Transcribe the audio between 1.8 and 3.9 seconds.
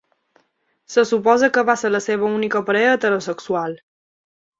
ser la seva única parella heterosexual.